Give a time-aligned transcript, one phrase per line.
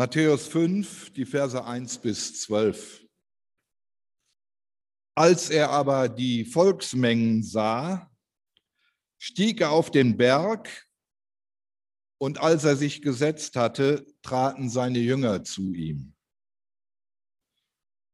[0.00, 3.06] Matthäus 5, die Verse 1 bis 12.
[5.14, 8.10] Als er aber die Volksmengen sah,
[9.18, 10.88] stieg er auf den Berg
[12.18, 16.14] und als er sich gesetzt hatte, traten seine Jünger zu ihm.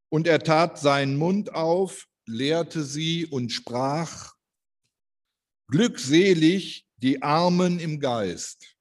[0.09, 4.35] Und er tat seinen Mund auf, lehrte sie und sprach,
[5.71, 8.76] Glückselig die Armen im Geist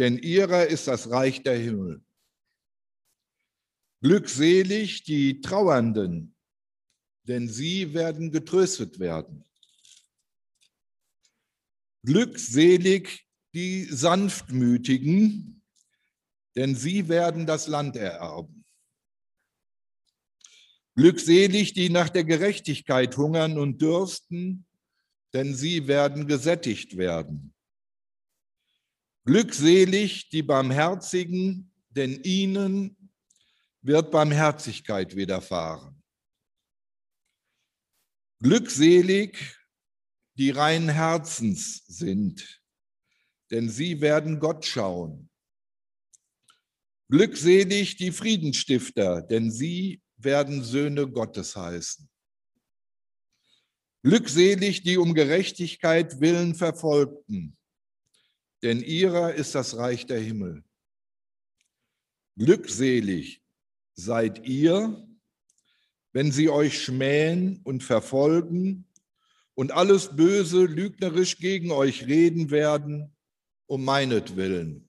[0.00, 2.02] denn ihrer ist das Reich der Himmel.
[4.00, 6.34] Glückselig die Trauernden,
[7.24, 9.44] denn sie werden getröstet werden.
[12.02, 15.62] Glückselig die Sanftmütigen,
[16.56, 18.64] denn sie werden das Land ererben.
[20.94, 24.64] Glückselig die nach der Gerechtigkeit hungern und dürsten,
[25.34, 27.54] denn sie werden gesättigt werden.
[29.24, 32.96] Glückselig die Barmherzigen, denn ihnen
[33.82, 36.02] wird Barmherzigkeit widerfahren.
[38.42, 39.56] Glückselig
[40.36, 42.62] die reinen Herzens sind,
[43.50, 45.28] denn sie werden Gott schauen.
[47.10, 52.08] Glückselig die Friedensstifter, denn sie werden Söhne Gottes heißen.
[54.02, 57.58] Glückselig die um Gerechtigkeit willen Verfolgten,
[58.62, 60.62] denn ihrer ist das Reich der Himmel.
[62.36, 63.42] Glückselig
[63.94, 65.06] seid ihr,
[66.12, 68.86] wenn sie euch schmähen und verfolgen
[69.54, 73.14] und alles Böse lügnerisch gegen euch reden werden,
[73.66, 74.88] um meinetwillen.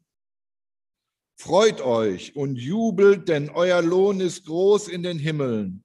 [1.37, 5.83] Freut euch und jubelt, denn euer Lohn ist groß in den Himmeln,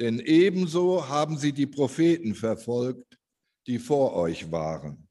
[0.00, 3.18] denn ebenso haben sie die Propheten verfolgt,
[3.66, 5.06] die vor euch waren.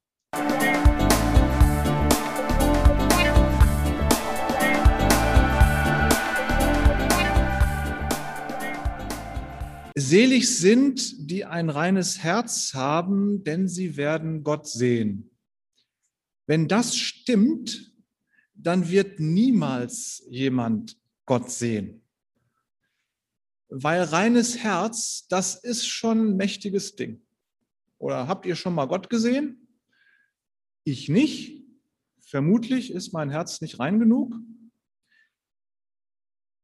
[9.98, 15.32] Selig sind, die ein reines Herz haben, denn sie werden Gott sehen.
[16.48, 17.94] Wenn das stimmt,
[18.54, 22.02] dann wird niemals jemand Gott sehen.
[23.70, 27.22] Weil reines Herz, das ist schon ein mächtiges Ding.
[27.98, 29.68] Oder habt ihr schon mal Gott gesehen?
[30.84, 31.64] Ich nicht.
[32.20, 34.36] Vermutlich ist mein Herz nicht rein genug.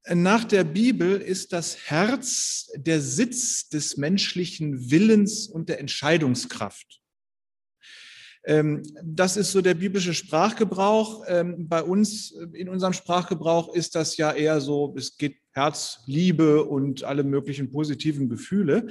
[0.09, 7.01] Nach der Bibel ist das Herz der Sitz des menschlichen Willens und der Entscheidungskraft.
[8.43, 11.23] Ähm, das ist so der biblische Sprachgebrauch.
[11.27, 16.63] Ähm, bei uns in unserem Sprachgebrauch ist das ja eher so, es geht Herz, Liebe
[16.63, 18.87] und alle möglichen positiven Gefühle.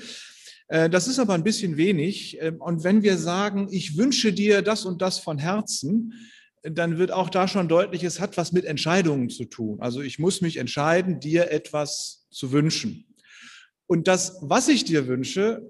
[0.69, 2.39] Äh, das ist aber ein bisschen wenig.
[2.41, 6.15] Ähm, und wenn wir sagen, ich wünsche dir das und das von Herzen,
[6.63, 9.81] dann wird auch da schon deutlich, es hat was mit Entscheidungen zu tun.
[9.81, 13.07] Also ich muss mich entscheiden, dir etwas zu wünschen.
[13.87, 15.63] Und das, was ich dir wünsche,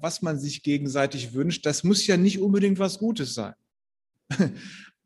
[0.00, 3.54] was man sich gegenseitig wünscht, das muss ja nicht unbedingt was Gutes sein.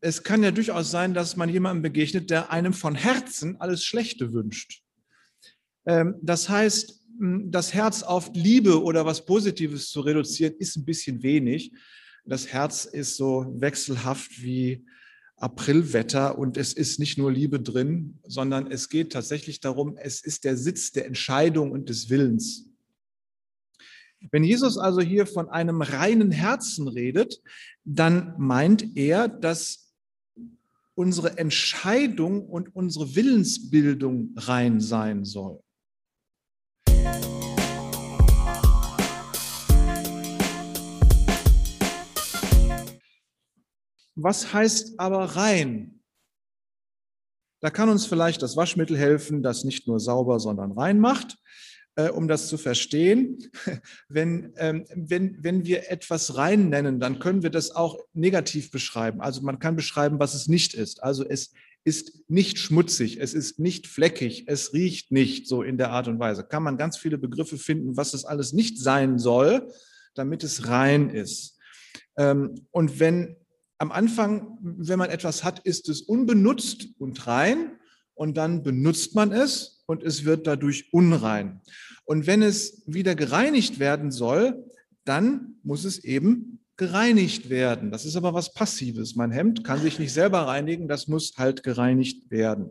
[0.03, 4.33] Es kann ja durchaus sein, dass man jemandem begegnet, der einem von Herzen alles Schlechte
[4.33, 4.81] wünscht.
[5.85, 11.21] Ähm, das heißt, das Herz auf Liebe oder was Positives zu reduzieren, ist ein bisschen
[11.21, 11.71] wenig.
[12.25, 14.83] Das Herz ist so wechselhaft wie
[15.41, 20.43] Aprilwetter und es ist nicht nur Liebe drin, sondern es geht tatsächlich darum, es ist
[20.43, 22.67] der Sitz der Entscheidung und des Willens.
[24.29, 27.41] Wenn Jesus also hier von einem reinen Herzen redet,
[27.83, 29.91] dann meint er, dass
[30.93, 35.59] unsere Entscheidung und unsere Willensbildung rein sein soll.
[44.15, 46.01] Was heißt aber rein?
[47.61, 51.37] Da kann uns vielleicht das Waschmittel helfen, das nicht nur sauber, sondern rein macht,
[51.95, 53.37] äh, um das zu verstehen.
[54.09, 59.21] Wenn, ähm, wenn, wenn wir etwas rein nennen, dann können wir das auch negativ beschreiben.
[59.21, 61.03] Also man kann beschreiben, was es nicht ist.
[61.03, 61.53] Also es
[61.83, 66.19] ist nicht schmutzig, es ist nicht fleckig, es riecht nicht so in der Art und
[66.19, 66.43] Weise.
[66.43, 69.71] Kann man ganz viele Begriffe finden, was es alles nicht sein soll,
[70.13, 71.57] damit es rein ist.
[72.17, 73.35] Ähm, und wenn
[73.81, 77.79] am Anfang, wenn man etwas hat, ist es unbenutzt und rein
[78.13, 81.61] und dann benutzt man es und es wird dadurch unrein.
[82.05, 84.63] Und wenn es wieder gereinigt werden soll,
[85.03, 87.89] dann muss es eben gereinigt werden.
[87.89, 89.15] Das ist aber was Passives.
[89.15, 92.69] Mein Hemd kann sich nicht selber reinigen, das muss halt gereinigt werden.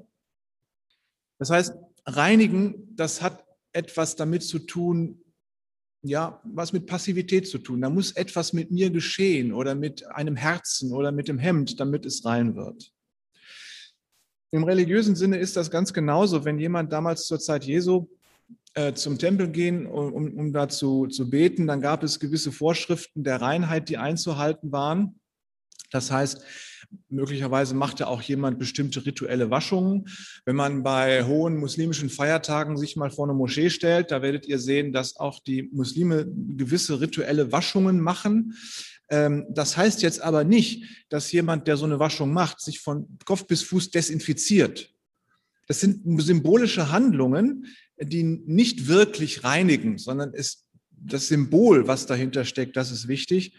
[1.40, 1.74] Das heißt,
[2.06, 5.20] reinigen, das hat etwas damit zu tun,
[6.02, 7.80] ja, was mit Passivität zu tun.
[7.80, 12.06] Da muss etwas mit mir geschehen oder mit einem Herzen oder mit dem Hemd, damit
[12.06, 12.92] es rein wird.
[14.52, 18.08] Im religiösen Sinne ist das ganz genauso, wenn jemand damals zur Zeit Jesu
[18.74, 23.22] äh, zum Tempel gehen, um, um da zu, zu beten, dann gab es gewisse Vorschriften
[23.22, 25.19] der Reinheit, die einzuhalten waren.
[25.90, 26.42] Das heißt,
[27.08, 30.08] möglicherweise machte auch jemand bestimmte rituelle Waschungen.
[30.44, 34.58] Wenn man bei hohen muslimischen Feiertagen sich mal vor eine Moschee stellt, da werdet ihr
[34.58, 38.54] sehen, dass auch die Muslime gewisse rituelle Waschungen machen.
[39.08, 43.18] Ähm, das heißt jetzt aber nicht, dass jemand, der so eine Waschung macht, sich von
[43.24, 44.92] Kopf bis Fuß desinfiziert.
[45.66, 47.66] Das sind symbolische Handlungen,
[48.00, 53.54] die nicht wirklich reinigen, sondern ist das Symbol, was dahinter steckt, das ist wichtig.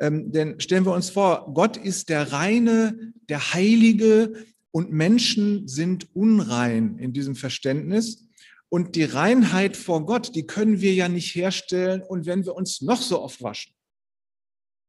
[0.00, 6.14] Ähm, denn stellen wir uns vor, Gott ist der reine, der heilige und Menschen sind
[6.14, 8.26] unrein in diesem Verständnis.
[8.68, 12.02] Und die Reinheit vor Gott, die können wir ja nicht herstellen.
[12.02, 13.74] Und wenn wir uns noch so oft waschen,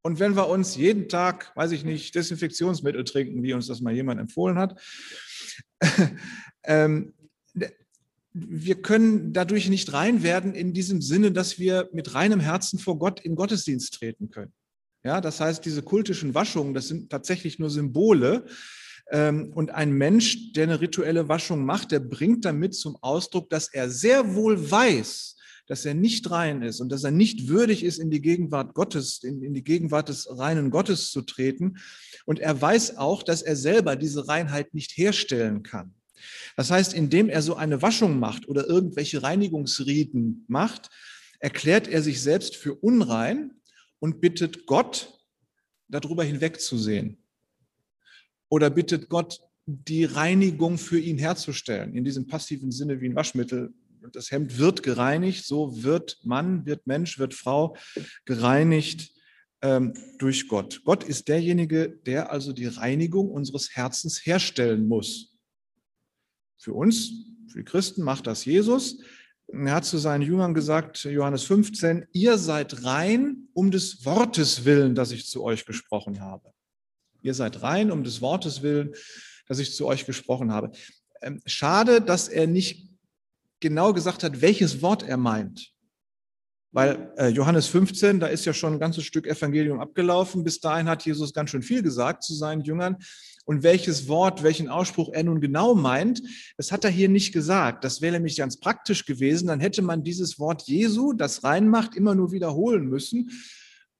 [0.04, 3.94] und wenn wir uns jeden Tag, weiß ich nicht, Desinfektionsmittel trinken, wie uns das mal
[3.94, 4.80] jemand empfohlen hat,
[6.64, 7.14] ähm,
[8.32, 12.98] wir können dadurch nicht rein werden in diesem Sinne, dass wir mit reinem Herzen vor
[12.98, 14.52] Gott in Gottesdienst treten können.
[15.04, 18.46] Ja, das heißt, diese kultischen Waschungen, das sind tatsächlich nur Symbole.
[19.10, 23.68] Ähm, und ein Mensch, der eine rituelle Waschung macht, der bringt damit zum Ausdruck, dass
[23.68, 27.98] er sehr wohl weiß, dass er nicht rein ist und dass er nicht würdig ist,
[27.98, 31.78] in die Gegenwart Gottes, in, in die Gegenwart des reinen Gottes zu treten.
[32.24, 35.94] Und er weiß auch, dass er selber diese Reinheit nicht herstellen kann.
[36.56, 40.90] Das heißt, indem er so eine Waschung macht oder irgendwelche Reinigungsriten macht,
[41.40, 43.50] erklärt er sich selbst für unrein
[44.02, 45.16] und bittet Gott,
[45.86, 47.18] darüber hinwegzusehen.
[48.48, 53.72] Oder bittet Gott, die Reinigung für ihn herzustellen, in diesem passiven Sinne wie ein Waschmittel
[54.10, 57.76] das Hemd wird gereinigt, so wird Mann, wird Mensch, wird Frau
[58.24, 59.12] gereinigt
[59.60, 60.82] ähm, durch Gott.
[60.84, 65.38] Gott ist derjenige, der also die Reinigung unseres Herzens herstellen muss.
[66.58, 67.12] Für uns,
[67.46, 68.98] für die Christen macht das Jesus.
[69.52, 74.94] Er hat zu seinen Jüngern gesagt, Johannes 15, ihr seid rein um des Wortes willen,
[74.94, 76.52] das ich zu euch gesprochen habe.
[77.20, 78.94] Ihr seid rein um des Wortes willen,
[79.46, 80.72] das ich zu euch gesprochen habe.
[81.20, 82.88] Ähm, schade, dass er nicht
[83.60, 85.72] genau gesagt hat, welches Wort er meint.
[86.72, 90.42] Weil äh, Johannes 15, da ist ja schon ein ganzes Stück Evangelium abgelaufen.
[90.42, 92.96] Bis dahin hat Jesus ganz schön viel gesagt zu seinen Jüngern.
[93.44, 96.22] Und welches Wort, welchen Ausspruch er nun genau meint,
[96.56, 97.84] das hat er hier nicht gesagt.
[97.84, 99.48] Das wäre nämlich ganz praktisch gewesen.
[99.48, 103.30] Dann hätte man dieses Wort Jesu, das reinmacht, immer nur wiederholen müssen.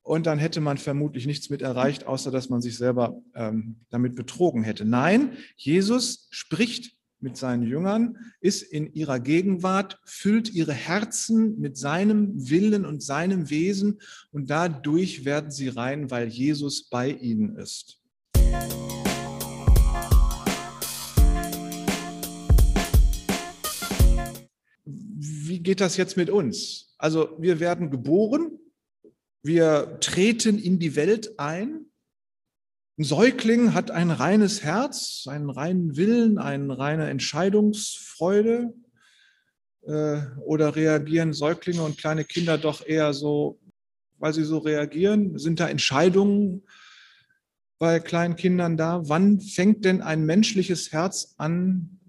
[0.03, 4.17] Und dann hätte man vermutlich nichts mit erreicht, außer dass man sich selber ähm, damit
[4.17, 4.85] betrogen hätte.
[4.85, 12.50] Nein, Jesus spricht mit seinen Jüngern, ist in ihrer Gegenwart, füllt ihre Herzen mit seinem
[12.50, 14.00] Willen und seinem Wesen
[14.33, 18.00] und dadurch werden sie rein, weil Jesus bei ihnen ist.
[25.52, 26.94] Wie geht das jetzt mit uns?
[26.97, 28.59] Also wir werden geboren,
[29.42, 31.90] wir treten in die Welt ein,
[32.99, 38.73] ein Säugling hat ein reines Herz, einen reinen Willen, eine reine Entscheidungsfreude.
[39.82, 43.61] Äh, oder reagieren Säuglinge und kleine Kinder doch eher so,
[44.16, 45.38] weil sie so reagieren?
[45.38, 46.62] Sind da Entscheidungen
[47.78, 49.02] bei kleinen Kindern da?
[49.06, 52.00] Wann fängt denn ein menschliches Herz an,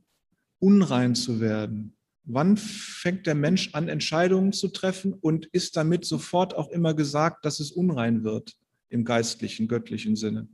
[0.60, 1.98] unrein zu werden?
[2.26, 7.44] Wann fängt der Mensch an, Entscheidungen zu treffen und ist damit sofort auch immer gesagt,
[7.46, 8.54] dass es unrein wird
[8.90, 10.48] im geistlichen, göttlichen Sinne?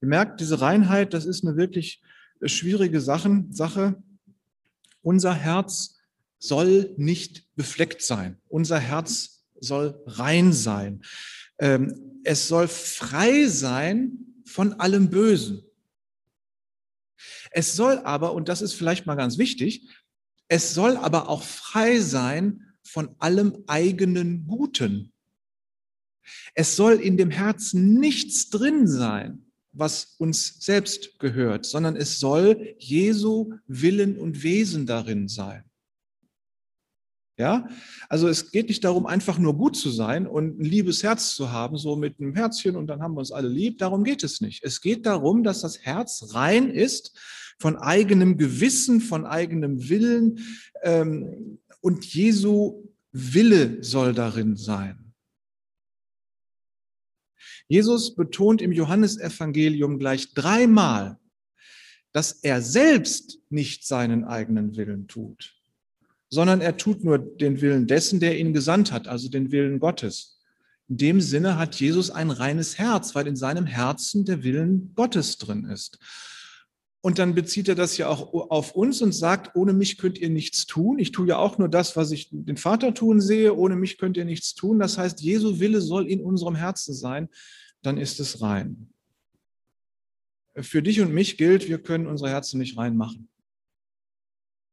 [0.00, 2.00] Ihr merkt, diese Reinheit, das ist eine wirklich
[2.42, 4.02] schwierige Sachen, Sache.
[5.02, 5.98] Unser Herz
[6.38, 8.38] soll nicht befleckt sein.
[8.48, 11.02] Unser Herz soll rein sein.
[11.58, 14.12] Ähm, es soll frei sein
[14.46, 15.62] von allem Bösen.
[17.50, 19.88] Es soll aber, und das ist vielleicht mal ganz wichtig,
[20.50, 25.12] es soll aber auch frei sein von allem eigenen Guten.
[26.54, 32.74] Es soll in dem Herzen nichts drin sein, was uns selbst gehört, sondern es soll
[32.78, 35.62] Jesu Willen und Wesen darin sein.
[37.38, 37.68] Ja,
[38.08, 41.52] also es geht nicht darum, einfach nur gut zu sein und ein liebes Herz zu
[41.52, 43.78] haben, so mit einem Herzchen und dann haben wir uns alle lieb.
[43.78, 44.64] Darum geht es nicht.
[44.64, 47.16] Es geht darum, dass das Herz rein ist
[47.60, 50.40] von eigenem Gewissen, von eigenem Willen
[50.82, 55.12] ähm, und Jesu Wille soll darin sein.
[57.68, 61.18] Jesus betont im Johannesevangelium gleich dreimal,
[62.12, 65.54] dass er selbst nicht seinen eigenen Willen tut,
[66.30, 70.40] sondern er tut nur den Willen dessen, der ihn gesandt hat, also den Willen Gottes.
[70.88, 75.38] In dem Sinne hat Jesus ein reines Herz, weil in seinem Herzen der Willen Gottes
[75.38, 75.98] drin ist.
[77.02, 80.28] Und dann bezieht er das ja auch auf uns und sagt, ohne mich könnt ihr
[80.28, 80.98] nichts tun.
[80.98, 83.56] Ich tue ja auch nur das, was ich den Vater tun sehe.
[83.56, 84.78] Ohne mich könnt ihr nichts tun.
[84.78, 87.30] Das heißt, Jesu Wille soll in unserem Herzen sein.
[87.80, 88.90] Dann ist es rein.
[90.56, 93.28] Für dich und mich gilt, wir können unsere Herzen nicht reinmachen.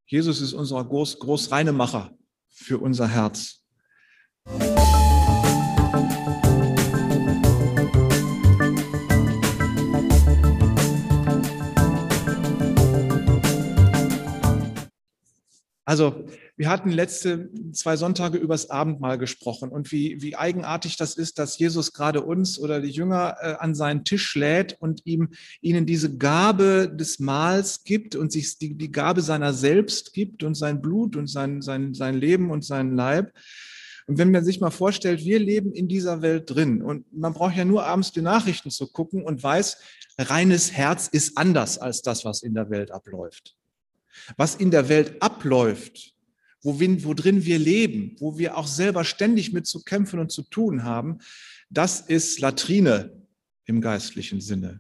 [0.05, 2.17] Jesus ist unser Groß, Großreinemacher
[2.50, 3.63] für unser Herz.
[15.88, 16.25] Also
[16.58, 21.58] wir hatten letzte zwei Sonntage übers Abendmahl gesprochen und wie, wie eigenartig das ist, dass
[21.58, 25.29] Jesus gerade uns oder die Jünger äh, an seinen Tisch lädt und ihm,
[25.62, 30.56] ihnen diese Gabe des Mahls gibt und sich die, die Gabe seiner selbst gibt und
[30.56, 33.32] sein Blut und sein, sein, sein Leben und seinen Leib.
[34.08, 37.56] Und wenn man sich mal vorstellt, wir leben in dieser Welt drin und man braucht
[37.56, 39.77] ja nur abends die Nachrichten zu gucken und weiß,
[40.20, 43.56] reines Herz ist anders als das, was in der Welt abläuft
[44.36, 46.13] was in der Welt abläuft,
[46.62, 47.03] worin,
[47.45, 51.19] wir leben, wo wir auch selber ständig mit zu kämpfen und zu tun haben,
[51.69, 53.21] das ist Latrine
[53.65, 54.79] im geistlichen Sinne.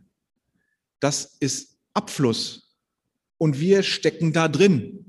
[0.99, 2.75] Das ist Abfluss.
[3.37, 5.07] Und wir stecken da drin.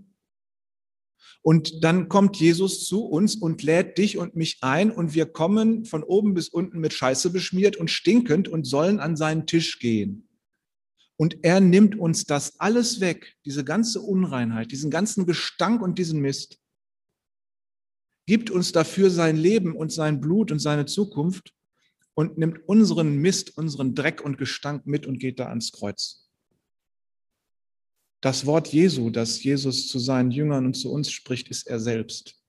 [1.40, 5.86] Und dann kommt Jesus zu uns und lädt dich und mich ein und wir kommen
[5.86, 10.27] von oben bis unten mit Scheiße beschmiert und stinkend und sollen an seinen Tisch gehen.
[11.18, 16.20] Und er nimmt uns das alles weg, diese ganze Unreinheit, diesen ganzen Gestank und diesen
[16.20, 16.60] Mist,
[18.26, 21.52] gibt uns dafür sein Leben und sein Blut und seine Zukunft
[22.14, 26.28] und nimmt unseren Mist, unseren Dreck und Gestank mit und geht da ans Kreuz.
[28.20, 32.40] Das Wort Jesu, das Jesus zu seinen Jüngern und zu uns spricht, ist er selbst.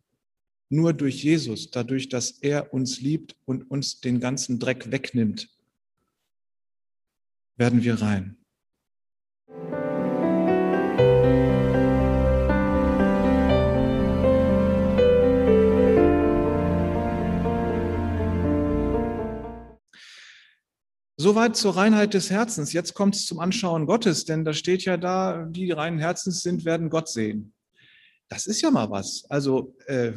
[0.69, 5.49] Nur durch Jesus, dadurch, dass er uns liebt und uns den ganzen Dreck wegnimmt,
[7.55, 8.38] werden wir rein.
[21.21, 22.71] Soweit zur Reinheit des Herzens.
[22.71, 26.63] Jetzt kommt es zum Anschauen Gottes, denn da steht ja da, die reinen Herzens sind,
[26.63, 27.51] werden Gott sehen.
[28.29, 29.25] Das ist ja mal was.
[29.27, 30.13] Also äh,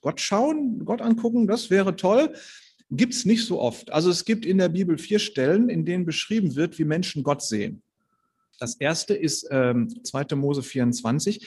[0.00, 2.32] Gott schauen, Gott angucken, das wäre toll.
[2.90, 3.92] Gibt es nicht so oft.
[3.92, 7.42] Also es gibt in der Bibel vier Stellen, in denen beschrieben wird, wie Menschen Gott
[7.42, 7.82] sehen.
[8.58, 10.36] Das erste ist ähm, 2.
[10.36, 11.46] Mose 24.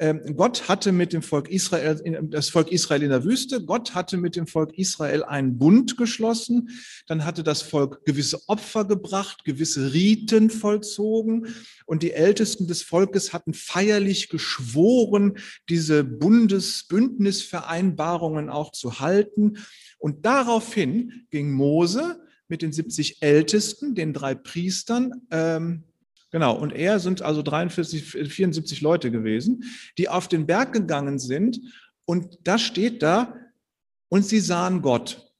[0.00, 2.00] Ähm, Gott hatte mit dem Volk Israel,
[2.30, 6.70] das Volk Israel in der Wüste, Gott hatte mit dem Volk Israel einen Bund geschlossen,
[7.08, 11.48] dann hatte das Volk gewisse Opfer gebracht, gewisse Riten vollzogen
[11.84, 15.36] und die Ältesten des Volkes hatten feierlich geschworen,
[15.68, 19.58] diese Bundesbündnisvereinbarungen auch zu halten.
[19.98, 25.87] Und daraufhin ging Mose mit den 70 Ältesten, den drei Priestern, ähm,
[26.30, 29.64] Genau, und er sind also 43, 74 Leute gewesen,
[29.96, 31.60] die auf den Berg gegangen sind
[32.04, 33.34] und da steht da,
[34.08, 35.32] und sie sahen Gott.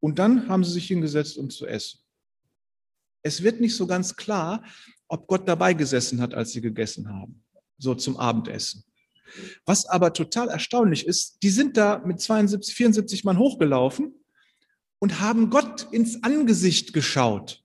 [0.00, 2.00] Und dann haben sie sich hingesetzt, um zu essen.
[3.22, 4.64] Es wird nicht so ganz klar,
[5.08, 7.44] ob Gott dabei gesessen hat, als sie gegessen haben,
[7.78, 8.84] so zum Abendessen.
[9.64, 14.14] Was aber total erstaunlich ist, die sind da mit 72, 74 Mann hochgelaufen
[14.98, 17.64] und haben Gott ins Angesicht geschaut.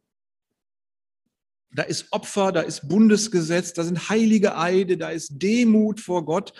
[1.73, 6.53] Da ist Opfer, da ist Bundesgesetz, da sind heilige Eide, da ist Demut vor Gott.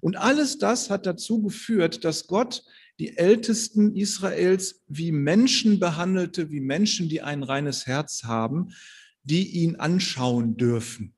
[0.00, 2.64] Und alles das hat dazu geführt, dass Gott
[2.98, 8.74] die Ältesten Israels wie Menschen behandelte, wie Menschen, die ein reines Herz haben,
[9.22, 11.14] die ihn anschauen dürfen.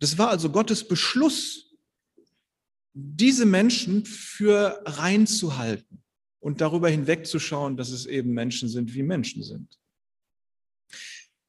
[0.00, 1.76] Das war also Gottes Beschluss,
[2.92, 6.02] diese Menschen für rein zu halten
[6.40, 9.79] und darüber hinwegzuschauen, dass es eben Menschen sind, wie Menschen sind.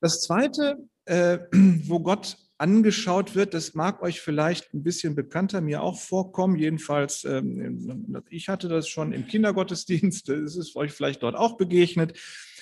[0.01, 1.37] Das Zweite, äh,
[1.85, 6.57] wo Gott angeschaut wird, das mag euch vielleicht ein bisschen bekannter, mir auch vorkommen.
[6.57, 12.17] Jedenfalls, ähm, ich hatte das schon im Kindergottesdienst, es ist euch vielleicht dort auch begegnet.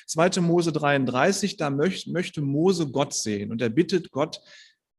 [0.08, 0.42] 2.
[0.42, 4.42] Mose 33, da möchte, möchte Mose Gott sehen und er bittet Gott,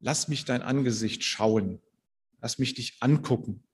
[0.00, 1.80] lass mich dein Angesicht schauen,
[2.40, 3.64] lass mich dich angucken.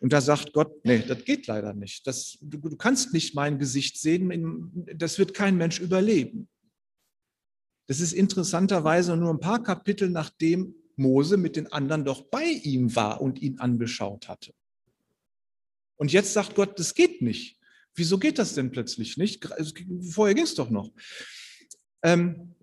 [0.00, 2.06] Und da sagt Gott, nee, das geht leider nicht.
[2.06, 6.48] Das, du, du kannst nicht mein Gesicht sehen, das wird kein Mensch überleben.
[7.86, 12.94] Das ist interessanterweise nur ein paar Kapitel, nachdem Mose mit den anderen doch bei ihm
[12.96, 14.54] war und ihn angeschaut hatte.
[15.96, 17.58] Und jetzt sagt Gott, das geht nicht.
[17.94, 19.46] Wieso geht das denn plötzlich nicht?
[20.10, 20.90] Vorher ging es doch noch.
[22.02, 22.54] Ähm,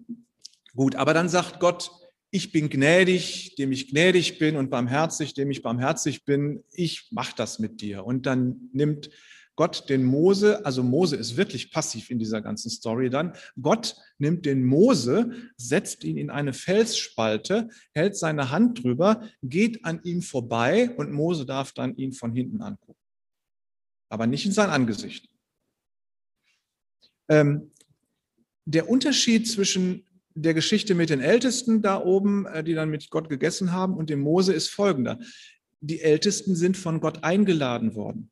[0.76, 1.92] gut, aber dann sagt Gott,
[2.32, 6.64] ich bin gnädig, dem ich gnädig bin und barmherzig, dem ich barmherzig bin.
[6.72, 8.06] Ich mache das mit dir.
[8.06, 9.10] Und dann nimmt
[9.62, 13.34] Gott den Mose, also Mose ist wirklich passiv in dieser ganzen Story dann.
[13.62, 20.02] Gott nimmt den Mose, setzt ihn in eine Felsspalte, hält seine Hand drüber, geht an
[20.04, 22.98] ihm vorbei und Mose darf dann ihn von hinten angucken.
[24.10, 25.30] Aber nicht in sein Angesicht.
[27.30, 27.70] Ähm,
[28.66, 33.30] der Unterschied zwischen der Geschichte mit den Ältesten da oben, äh, die dann mit Gott
[33.30, 35.20] gegessen haben, und dem Mose ist folgender.
[35.82, 38.32] Die Ältesten sind von Gott eingeladen worden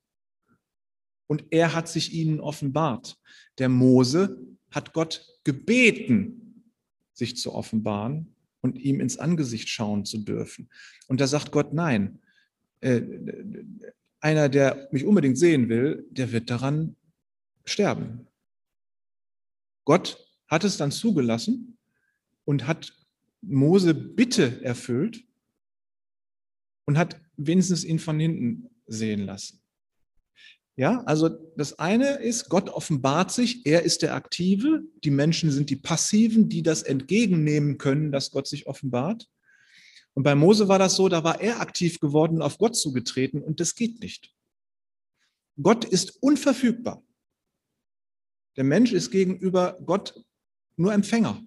[1.29, 3.19] und er hat sich ihnen offenbart.
[3.59, 6.63] Der Mose hat Gott gebeten,
[7.13, 10.69] sich zu offenbaren und ihm ins Angesicht schauen zu dürfen.
[11.07, 12.19] Und da sagt Gott, nein,
[12.81, 13.03] äh,
[14.19, 16.95] einer, der mich unbedingt sehen will, der wird daran
[17.63, 18.27] sterben.
[19.85, 20.17] Gott
[20.47, 21.77] hat es dann zugelassen
[22.43, 22.91] und hat
[23.41, 25.23] Mose Bitte erfüllt
[26.85, 29.61] und hat wenigstens ihn von hinten sehen lassen.
[30.79, 35.69] Ja, also das eine ist, Gott offenbart sich, er ist der Aktive, die Menschen sind
[35.69, 39.27] die Passiven, die das entgegennehmen können, dass Gott sich offenbart.
[40.13, 43.59] Und bei Mose war das so, da war er aktiv geworden auf Gott zugetreten und
[43.59, 44.33] das geht nicht.
[45.61, 47.03] Gott ist unverfügbar.
[48.55, 50.23] Der Mensch ist gegenüber Gott
[50.77, 51.43] nur Empfänger.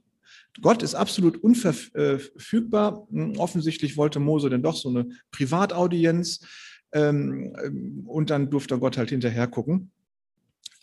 [0.61, 3.09] Gott ist absolut unverfügbar.
[3.39, 6.47] Offensichtlich wollte Mose denn doch so eine Privataudienz.
[6.93, 9.91] Ähm, ähm, und dann durfte Gott halt hinterher gucken.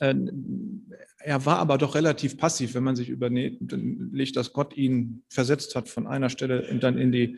[0.02, 0.86] Ähm,
[1.20, 5.90] er war aber doch relativ passiv, wenn man sich überlegt, dass Gott ihn versetzt hat
[5.90, 7.38] von einer Stelle und dann in die,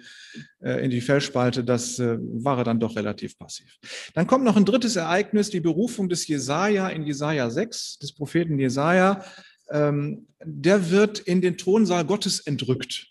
[0.62, 1.64] äh, in die Felsspalte.
[1.64, 3.80] Das äh, war er dann doch relativ passiv.
[4.14, 8.60] Dann kommt noch ein drittes Ereignis, die Berufung des Jesaja in Jesaja 6, des Propheten
[8.60, 9.24] Jesaja.
[9.74, 13.11] Der wird in den Thronsaal Gottes entrückt.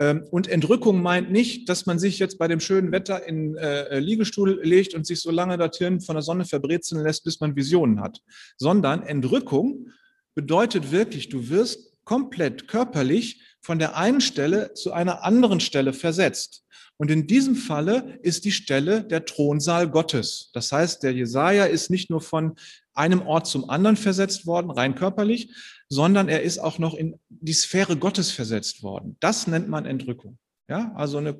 [0.00, 3.98] Ähm, und Entrückung meint nicht, dass man sich jetzt bei dem schönen Wetter in äh,
[3.98, 8.00] Liegestuhl legt und sich so lange dorthin von der Sonne verbrezeln lässt, bis man Visionen
[8.00, 8.20] hat,
[8.56, 9.88] sondern Entrückung
[10.34, 16.64] bedeutet wirklich, du wirst komplett körperlich von der einen Stelle zu einer anderen Stelle versetzt.
[16.96, 20.48] Und in diesem Falle ist die Stelle der Thronsaal Gottes.
[20.54, 22.54] Das heißt, der Jesaja ist nicht nur von
[22.94, 25.54] einem Ort zum anderen versetzt worden, rein körperlich,
[25.90, 29.18] sondern er ist auch noch in die Sphäre Gottes versetzt worden.
[29.20, 30.38] Das nennt man Entrückung.
[30.66, 31.38] Ja, also eine,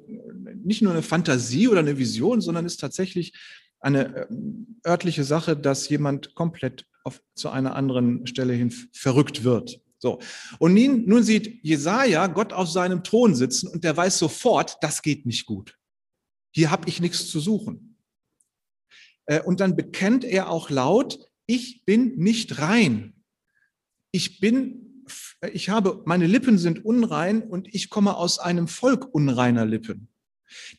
[0.62, 3.32] nicht nur eine Fantasie oder eine Vision, sondern ist tatsächlich
[3.80, 4.26] eine äh,
[4.86, 9.80] örtliche Sache, dass jemand komplett auf, zu einer anderen Stelle hin verrückt wird.
[9.98, 10.20] So.
[10.58, 15.02] Und nun, nun sieht Jesaja Gott auf seinem Thron sitzen und der weiß sofort, das
[15.02, 15.78] geht nicht gut.
[16.54, 17.96] Hier habe ich nichts zu suchen.
[19.26, 23.14] Äh, und dann bekennt er auch laut, ich bin nicht rein
[24.10, 25.04] ich bin,
[25.52, 30.08] ich habe, meine Lippen sind unrein und ich komme aus einem Volk unreiner Lippen.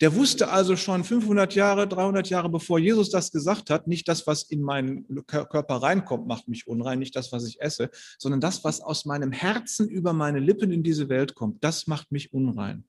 [0.02, 4.28] Der wusste also schon 500 Jahre, 300 Jahre bevor Jesus das gesagt hat, nicht das,
[4.28, 8.64] was in meinen Körper reinkommt, macht mich unrein, nicht das, was ich esse, sondern das,
[8.64, 12.84] was aus meinem Herzen über meine Lippen in diese Welt kommt, das macht mich unrein.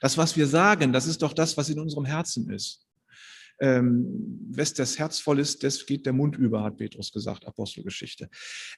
[0.00, 2.86] Das, was wir sagen, das ist doch das, was in unserem Herzen ist.
[3.58, 8.28] Ähm, wes das Herz voll ist, das geht der Mund über, hat Petrus gesagt, Apostelgeschichte.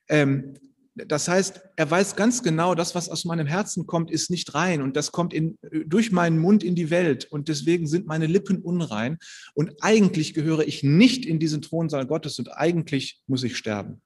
[0.09, 0.55] Ähm,
[0.94, 4.83] das heißt, er weiß ganz genau, das, was aus meinem Herzen kommt, ist nicht rein
[4.83, 8.62] und das kommt in, durch meinen Mund in die Welt und deswegen sind meine Lippen
[8.62, 9.18] unrein
[9.55, 14.03] und eigentlich gehöre ich nicht in diesen Thronsaal Gottes und eigentlich muss ich sterben.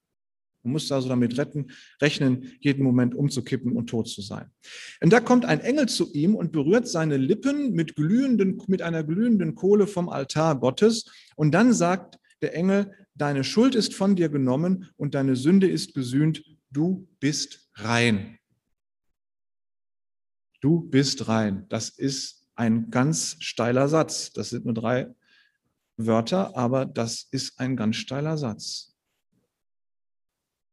[0.62, 1.68] Man muss also damit retten,
[2.00, 4.50] rechnen, jeden Moment umzukippen und tot zu sein.
[5.00, 9.02] Und da kommt ein Engel zu ihm und berührt seine Lippen mit glühenden, mit einer
[9.02, 11.06] glühenden Kohle vom Altar Gottes.
[11.34, 15.94] Und dann sagt der Engel, deine Schuld ist von dir genommen und deine Sünde ist
[15.94, 18.38] gesühnt du bist rein.
[20.60, 21.66] Du bist rein.
[21.68, 24.32] Das ist ein ganz steiler Satz.
[24.32, 25.14] Das sind nur drei
[25.96, 28.96] Wörter, aber das ist ein ganz steiler Satz.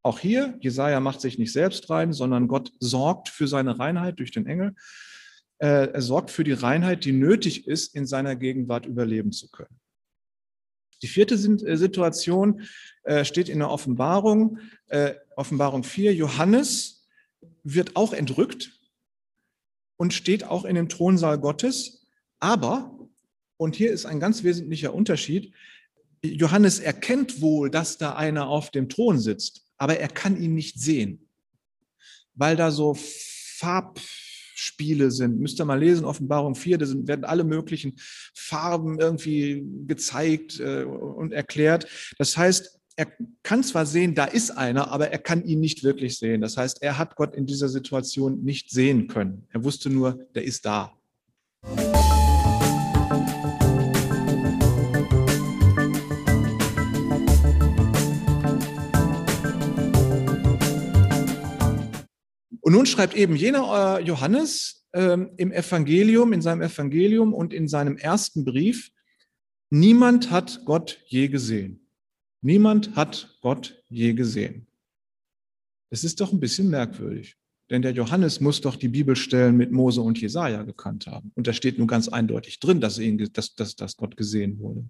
[0.02, 4.32] Auch hier, Jesaja macht sich nicht selbst rein, sondern Gott sorgt für seine Reinheit durch
[4.32, 4.76] den Engel.
[5.58, 9.80] Äh, er sorgt für die Reinheit, die nötig ist, in seiner Gegenwart überleben zu können.
[11.02, 12.62] Die vierte äh, Situation
[13.04, 16.14] äh, steht in der Offenbarung, äh, Offenbarung 4.
[16.14, 17.08] Johannes
[17.64, 18.72] wird auch entrückt
[19.98, 22.08] und steht auch in dem Thronsaal Gottes.
[22.40, 22.98] Aber,
[23.58, 25.54] und hier ist ein ganz wesentlicher Unterschied,
[26.24, 30.80] Johannes erkennt wohl, dass da einer auf dem Thron sitzt, aber er kann ihn nicht
[30.80, 31.30] sehen,
[32.34, 34.00] weil da so Farb,
[34.80, 35.42] Spiele sind.
[35.42, 37.96] Müsst ihr mal lesen, Offenbarung 4, da sind, werden alle möglichen
[38.34, 41.86] Farben irgendwie gezeigt äh, und erklärt.
[42.18, 43.08] Das heißt, er
[43.44, 46.40] kann zwar sehen, da ist einer, aber er kann ihn nicht wirklich sehen.
[46.40, 49.48] Das heißt, er hat Gott in dieser Situation nicht sehen können.
[49.50, 50.94] Er wusste nur, der ist da.
[62.70, 67.68] Und nun schreibt eben jener äh, Johannes ähm, im Evangelium, in seinem Evangelium und in
[67.68, 68.92] seinem ersten Brief,
[69.72, 71.90] niemand hat Gott je gesehen.
[72.42, 74.68] Niemand hat Gott je gesehen.
[75.90, 77.38] Das ist doch ein bisschen merkwürdig.
[77.72, 81.32] Denn der Johannes muss doch die Bibelstellen mit Mose und Jesaja gekannt haben.
[81.34, 84.88] Und da steht nun ganz eindeutig drin, dass, ihn, dass, dass, dass Gott gesehen wurde.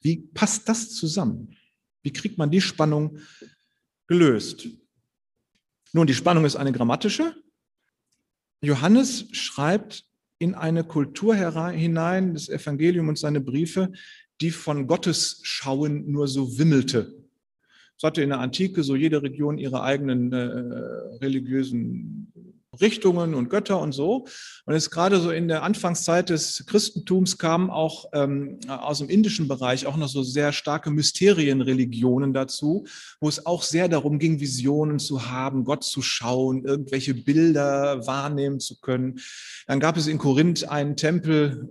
[0.00, 1.56] Wie passt das zusammen?
[2.04, 3.18] Wie kriegt man die Spannung
[4.06, 4.68] gelöst?
[5.92, 7.34] Nun, die Spannung ist eine grammatische.
[8.62, 10.04] Johannes schreibt
[10.38, 13.92] in eine Kultur hinein, das Evangelium und seine Briefe,
[14.40, 17.14] die von Gottes Schauen nur so wimmelte.
[17.96, 20.38] Es hatte in der Antike so jede Region ihre eigenen äh,
[21.18, 22.32] religiösen
[22.78, 24.26] Richtungen und Götter und so.
[24.64, 29.48] Und es gerade so in der Anfangszeit des Christentums kamen auch ähm, aus dem indischen
[29.48, 32.86] Bereich auch noch so sehr starke Mysterienreligionen dazu,
[33.18, 38.60] wo es auch sehr darum ging, Visionen zu haben, Gott zu schauen, irgendwelche Bilder wahrnehmen
[38.60, 39.18] zu können.
[39.66, 41.68] Dann gab es in Korinth einen Tempel,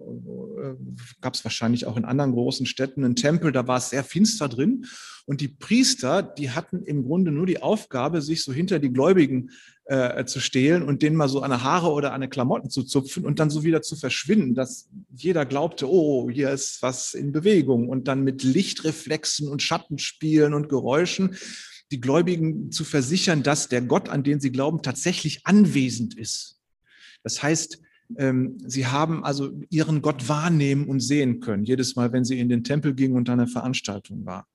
[0.62, 4.04] äh, gab es wahrscheinlich auch in anderen großen Städten einen Tempel, da war es sehr
[4.04, 4.86] finster drin.
[5.30, 9.52] Und die Priester, die hatten im Grunde nur die Aufgabe, sich so hinter die Gläubigen
[9.86, 13.38] äh, zu stehlen und denen mal so eine Haare oder eine Klamotten zu zupfen und
[13.38, 18.08] dann so wieder zu verschwinden, dass jeder glaubte, oh, hier ist was in Bewegung und
[18.08, 21.36] dann mit Lichtreflexen und Schattenspielen und Geräuschen
[21.92, 26.60] die Gläubigen zu versichern, dass der Gott, an den sie glauben, tatsächlich anwesend ist.
[27.22, 27.80] Das heißt,
[28.18, 32.50] ähm, sie haben also ihren Gott wahrnehmen und sehen können, jedes Mal, wenn sie in
[32.50, 34.48] den Tempel gingen und da eine Veranstaltung war.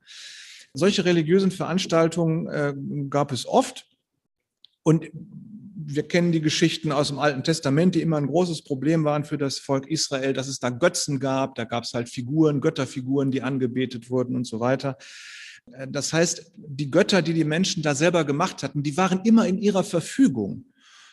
[0.74, 2.74] Solche religiösen Veranstaltungen äh,
[3.08, 3.86] gab es oft.
[4.82, 5.06] Und
[5.86, 9.38] wir kennen die Geschichten aus dem Alten Testament, die immer ein großes Problem waren für
[9.38, 11.54] das Volk Israel, dass es da Götzen gab.
[11.54, 14.96] Da gab es halt Figuren, Götterfiguren, die angebetet wurden und so weiter.
[15.72, 19.46] Äh, das heißt, die Götter, die die Menschen da selber gemacht hatten, die waren immer
[19.46, 20.66] in ihrer Verfügung.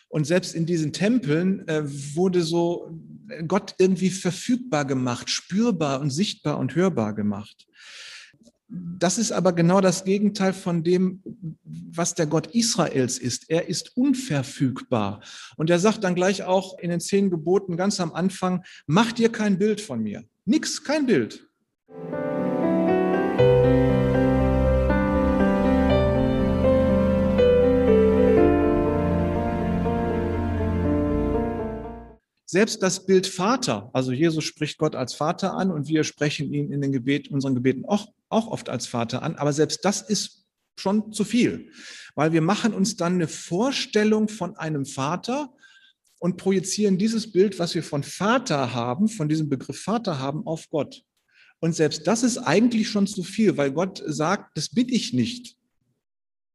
[0.08, 1.82] Und selbst in diesen Tempeln äh,
[2.14, 2.98] wurde so
[3.46, 7.66] Gott irgendwie verfügbar gemacht, spürbar und sichtbar und hörbar gemacht.
[8.74, 11.22] Das ist aber genau das Gegenteil von dem,
[11.64, 13.50] was der Gott Israels ist.
[13.50, 15.20] Er ist unverfügbar.
[15.56, 19.30] Und er sagt dann gleich auch in den zehn Geboten ganz am Anfang, mach dir
[19.30, 20.24] kein Bild von mir.
[20.46, 21.46] Nix, kein Bild.
[32.52, 36.70] Selbst das Bild Vater, also Jesus spricht Gott als Vater an und wir sprechen ihn
[36.70, 40.44] in den Gebet, unseren Gebeten auch, auch oft als Vater an, aber selbst das ist
[40.76, 41.70] schon zu viel,
[42.14, 45.50] weil wir machen uns dann eine Vorstellung von einem Vater
[46.18, 50.68] und projizieren dieses Bild, was wir von Vater haben, von diesem Begriff Vater haben, auf
[50.68, 51.04] Gott.
[51.58, 55.56] Und selbst das ist eigentlich schon zu viel, weil Gott sagt, das bin ich nicht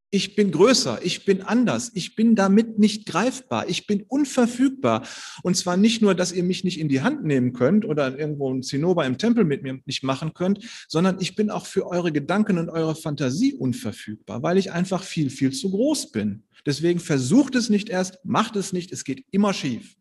[0.10, 5.06] ich bin größer, ich bin anders, ich bin damit nicht greifbar, ich bin unverfügbar.
[5.44, 8.54] Und zwar nicht nur, dass ihr mich nicht in die Hand nehmen könnt oder irgendwo
[8.54, 12.12] ein Zinnober im Tempel mit mir nicht machen könnt, sondern ich bin auch für eure
[12.12, 16.44] Gedanken und eure Fantasie unverfügbar, weil ich einfach viel, viel zu groß bin.
[16.66, 19.96] Deswegen versucht es nicht erst, macht es nicht, es geht immer schief.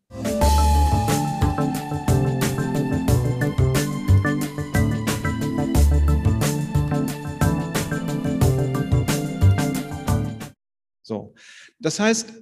[11.07, 11.33] So.
[11.79, 12.33] Das heißt,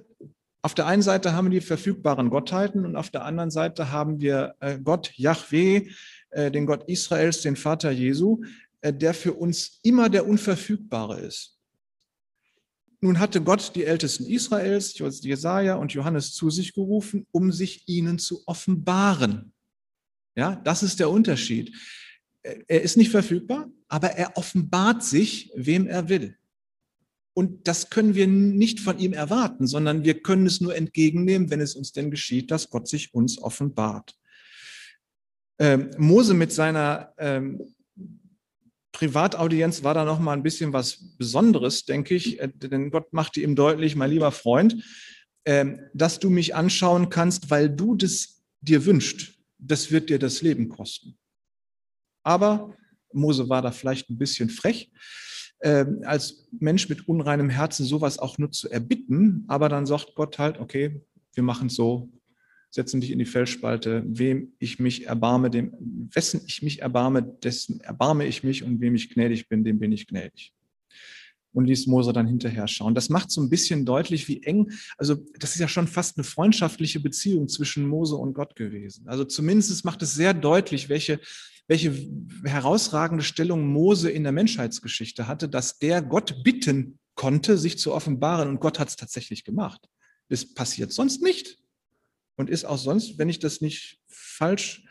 [0.60, 4.20] auf der einen Seite haben wir die verfügbaren Gottheiten und auf der anderen Seite haben
[4.20, 5.88] wir äh, Gott, Yahweh,
[6.30, 8.42] äh, den Gott Israels, den Vater Jesu,
[8.80, 11.60] äh, der für uns immer der Unverfügbare ist.
[13.00, 18.18] Nun hatte Gott die Ältesten Israels, Jesaja und Johannes zu sich gerufen, um sich ihnen
[18.18, 19.52] zu offenbaren.
[20.34, 21.72] Ja, das ist der Unterschied.
[22.42, 26.36] Er ist nicht verfügbar, aber er offenbart sich, wem er will.
[27.38, 31.60] Und das können wir nicht von ihm erwarten, sondern wir können es nur entgegennehmen, wenn
[31.60, 34.16] es uns denn geschieht, dass Gott sich uns offenbart.
[35.58, 37.74] Ähm, Mose mit seiner ähm,
[38.92, 43.42] Privataudienz war da noch mal ein bisschen was Besonderes, denke ich, äh, denn Gott machte
[43.42, 44.82] ihm deutlich, mein lieber Freund,
[45.44, 49.38] äh, dass du mich anschauen kannst, weil du das dir wünscht.
[49.58, 51.18] Das wird dir das Leben kosten.
[52.22, 52.74] Aber
[53.12, 54.90] Mose war da vielleicht ein bisschen frech
[55.60, 60.38] äh, als Mensch mit unreinem Herzen sowas auch nur zu erbitten, aber dann sagt Gott
[60.38, 61.00] halt, okay,
[61.34, 62.10] wir machen es so,
[62.70, 65.72] setzen dich in die Felsspalte, wem ich mich erbarme, dem,
[66.12, 69.92] wessen ich mich erbarme, dessen erbarme ich mich und wem ich gnädig bin, dem bin
[69.92, 70.52] ich gnädig.
[71.56, 72.94] Und ließ Mose dann hinterher schauen.
[72.94, 76.24] Das macht so ein bisschen deutlich, wie eng, also das ist ja schon fast eine
[76.24, 79.08] freundschaftliche Beziehung zwischen Mose und Gott gewesen.
[79.08, 81.18] Also zumindest macht es sehr deutlich, welche
[81.68, 81.92] welche
[82.44, 88.48] herausragende Stellung Mose in der Menschheitsgeschichte hatte, dass der Gott bitten konnte, sich zu offenbaren
[88.48, 89.80] und Gott hat es tatsächlich gemacht.
[90.28, 91.58] Das passiert sonst nicht
[92.36, 94.84] und ist auch sonst, wenn ich das nicht falsch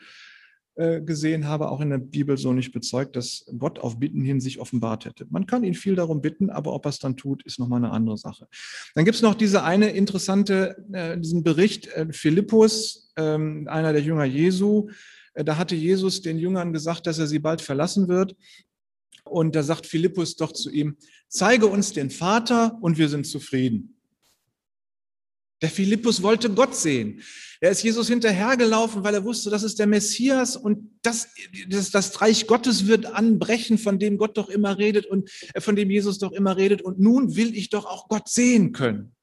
[0.76, 4.60] gesehen habe, auch in der Bibel so nicht bezeugt, dass Gott auf Bitten hin sich
[4.60, 5.26] offenbart hätte.
[5.30, 7.92] Man kann ihn viel darum bitten, aber ob er es dann tut, ist nochmal eine
[7.92, 8.46] andere Sache.
[8.94, 14.02] Dann gibt es noch diese eine interessante, äh, diesen Bericht, äh, Philippus, ähm, einer der
[14.02, 14.88] Jünger Jesu,
[15.36, 18.34] äh, da hatte Jesus den Jüngern gesagt, dass er sie bald verlassen wird.
[19.24, 20.96] Und da sagt Philippus doch zu ihm,
[21.28, 23.95] zeige uns den Vater und wir sind zufrieden.
[25.62, 27.22] Der Philippus wollte Gott sehen.
[27.60, 31.28] Er ist Jesus hinterhergelaufen, weil er wusste, das ist der Messias und das,
[31.68, 35.74] das, das Reich Gottes wird anbrechen, von dem Gott doch immer redet und äh, von
[35.74, 36.82] dem Jesus doch immer redet.
[36.82, 39.14] Und nun will ich doch auch Gott sehen können.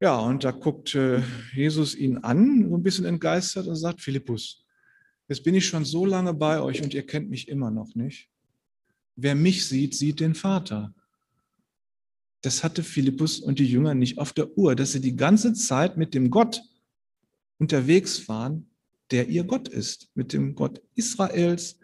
[0.00, 1.22] Ja, und da guckt äh,
[1.54, 4.64] Jesus ihn an, so ein bisschen entgeistert und sagt, Philippus,
[5.26, 8.28] jetzt bin ich schon so lange bei euch und ihr kennt mich immer noch nicht.
[9.16, 10.94] Wer mich sieht, sieht den Vater.
[12.42, 15.96] Das hatte Philippus und die Jünger nicht auf der Uhr, dass sie die ganze Zeit
[15.96, 16.62] mit dem Gott
[17.58, 18.70] unterwegs waren,
[19.10, 21.78] der ihr Gott ist, mit dem Gott Israels,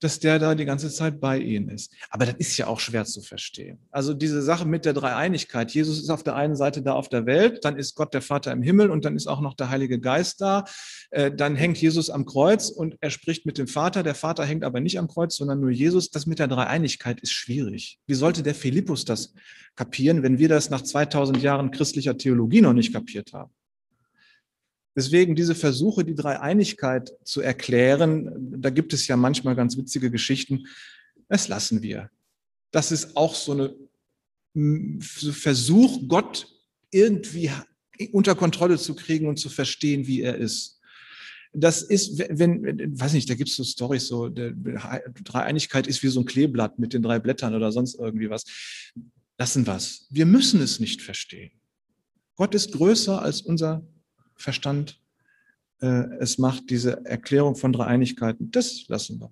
[0.00, 1.92] dass der da die ganze Zeit bei ihnen ist.
[2.10, 3.78] Aber das ist ja auch schwer zu verstehen.
[3.90, 5.70] Also diese Sache mit der Dreieinigkeit.
[5.72, 8.52] Jesus ist auf der einen Seite da auf der Welt, dann ist Gott der Vater
[8.52, 10.64] im Himmel und dann ist auch noch der Heilige Geist da.
[11.10, 14.02] Äh, dann hängt Jesus am Kreuz und er spricht mit dem Vater.
[14.02, 16.10] Der Vater hängt aber nicht am Kreuz, sondern nur Jesus.
[16.10, 17.98] Das mit der Dreieinigkeit ist schwierig.
[18.06, 19.34] Wie sollte der Philippus das
[19.76, 23.52] kapieren, wenn wir das nach 2000 Jahren christlicher Theologie noch nicht kapiert haben?
[25.00, 30.66] Deswegen diese Versuche, die Dreieinigkeit zu erklären, da gibt es ja manchmal ganz witzige Geschichten,
[31.26, 32.10] das lassen wir.
[32.70, 33.78] Das ist auch so
[34.54, 36.48] ein Versuch, Gott
[36.90, 37.50] irgendwie
[38.12, 40.82] unter Kontrolle zu kriegen und zu verstehen, wie er ist.
[41.54, 46.20] Das ist, wenn, weiß nicht, da gibt es so Storys, so Dreieinigkeit ist wie so
[46.20, 48.44] ein Kleeblatt mit den drei Blättern oder sonst irgendwie was.
[49.38, 50.06] Lassen was.
[50.10, 51.52] Wir müssen es nicht verstehen.
[52.36, 53.82] Gott ist größer als unser
[54.40, 54.98] Verstand
[55.80, 59.30] äh, es macht, diese Erklärung von Dreieinigkeiten, das lassen wir.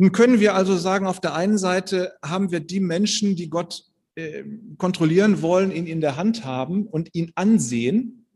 [0.00, 3.84] Nun können wir also sagen, auf der einen Seite haben wir die Menschen, die Gott
[4.14, 4.44] äh,
[4.76, 8.27] kontrollieren wollen, ihn in der Hand haben und ihn ansehen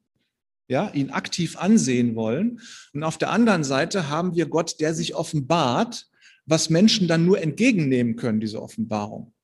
[0.73, 2.61] ja, ihn aktiv ansehen wollen.
[2.95, 6.09] Und auf der anderen Seite haben wir Gott, der sich offenbart,
[6.47, 9.35] was Menschen dann nur entgegennehmen können, diese Offenbarung.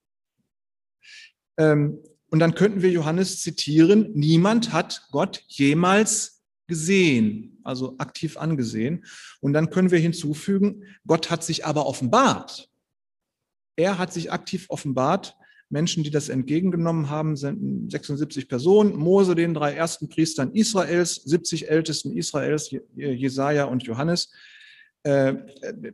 [1.58, 1.98] Ähm,
[2.30, 9.04] und dann könnten wir Johannes zitieren, niemand hat Gott jemals gesehen, also aktiv angesehen.
[9.40, 12.70] Und dann können wir hinzufügen, Gott hat sich aber offenbart.
[13.76, 15.36] Er hat sich aktiv offenbart
[15.70, 18.96] Menschen, die das entgegengenommen haben, sind 76 Personen.
[18.96, 24.32] Mose, den drei ersten Priestern Israels, 70 Ältesten Israels, Jesaja und Johannes.
[25.02, 25.34] Äh,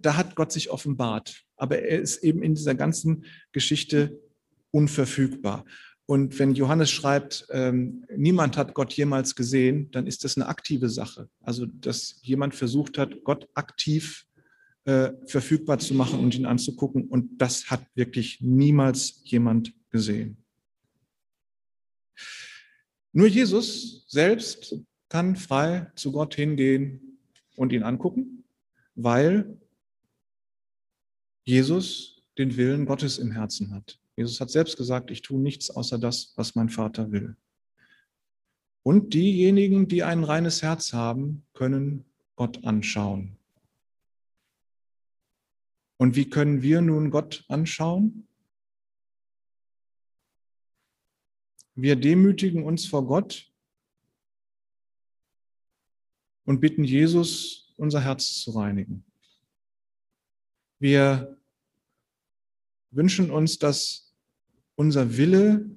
[0.00, 1.42] da hat Gott sich offenbart.
[1.56, 4.20] Aber er ist eben in dieser ganzen Geschichte
[4.70, 5.64] unverfügbar.
[6.06, 10.90] Und wenn Johannes schreibt, ähm, niemand hat Gott jemals gesehen, dann ist das eine aktive
[10.90, 11.28] Sache.
[11.40, 14.26] Also, dass jemand versucht hat, Gott aktiv
[14.84, 17.08] äh, verfügbar zu machen und ihn anzugucken.
[17.08, 20.36] Und das hat wirklich niemals jemand gesehen.
[23.12, 24.76] Nur Jesus selbst
[25.08, 27.18] kann frei zu Gott hingehen
[27.56, 28.44] und ihn angucken,
[28.94, 29.58] weil
[31.44, 34.00] Jesus den Willen Gottes im Herzen hat.
[34.16, 37.36] Jesus hat selbst gesagt, ich tue nichts außer das, was mein Vater will.
[38.82, 42.04] Und diejenigen, die ein reines Herz haben, können
[42.36, 43.38] Gott anschauen.
[45.96, 48.26] Und wie können wir nun Gott anschauen?
[51.74, 53.50] Wir demütigen uns vor Gott
[56.44, 59.04] und bitten Jesus, unser Herz zu reinigen.
[60.78, 61.36] Wir
[62.90, 64.14] wünschen uns, dass
[64.76, 65.68] unser Wille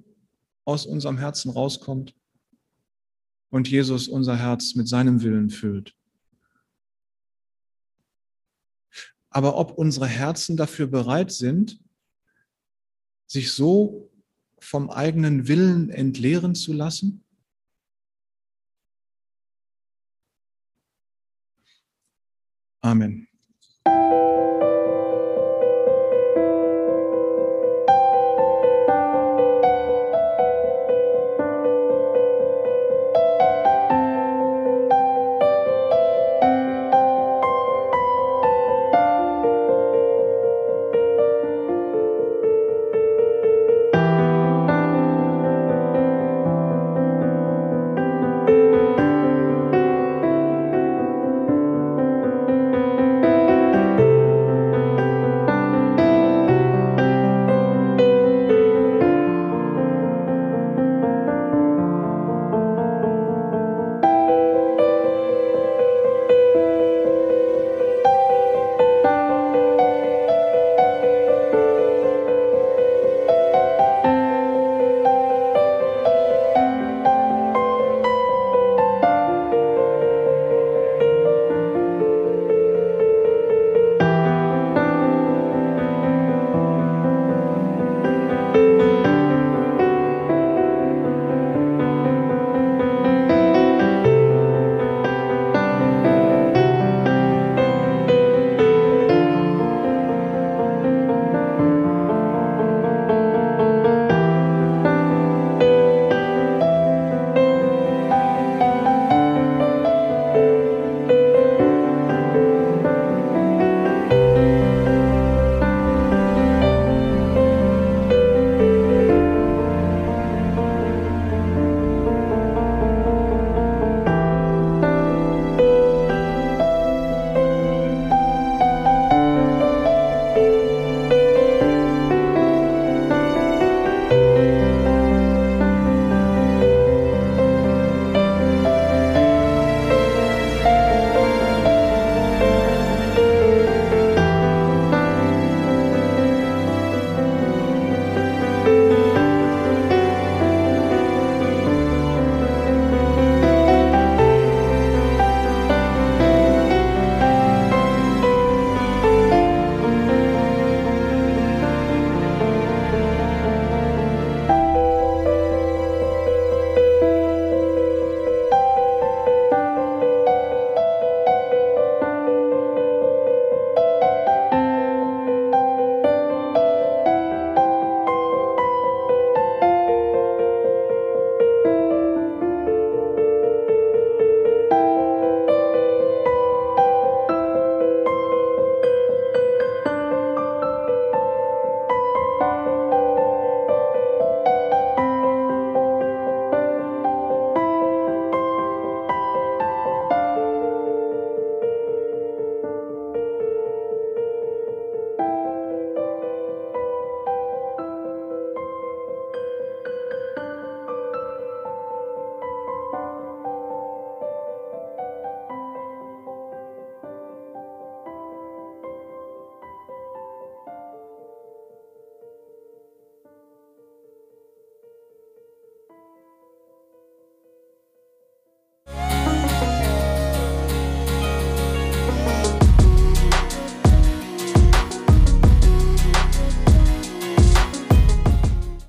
[0.66, 2.16] aus unserem Herzen rauskommt
[3.50, 5.96] und Jesus unser Herz mit seinem Willen füllt.
[9.38, 11.80] Aber ob unsere Herzen dafür bereit sind,
[13.28, 14.10] sich so
[14.58, 17.24] vom eigenen Willen entleeren zu lassen?
[22.82, 23.27] Amen.